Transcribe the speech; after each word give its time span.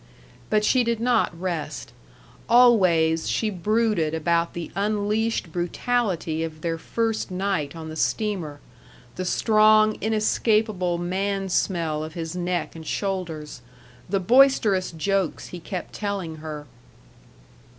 But 0.49 0.65
she 0.65 0.83
did 0.83 0.99
not 0.99 1.39
rest. 1.39 1.93
Always 2.49 3.29
she 3.29 3.51
brooded 3.51 4.15
about 4.15 4.53
the 4.55 4.71
unleashed 4.75 5.51
brutality 5.51 6.43
of 6.43 6.61
their 6.61 6.79
first 6.79 7.29
night 7.29 7.75
on 7.75 7.89
the 7.89 7.95
steamer, 7.95 8.59
the 9.15 9.25
strong, 9.25 9.99
inescapable 10.01 10.97
man 10.97 11.49
smell 11.49 12.03
of 12.03 12.15
his 12.15 12.35
neck 12.35 12.75
and 12.75 12.87
shoulders, 12.87 13.61
the 14.09 14.19
boisterous 14.19 14.89
jokes 14.91 15.49
he 15.49 15.59
kept 15.59 15.93
telling 15.93 16.37
her. 16.37 16.65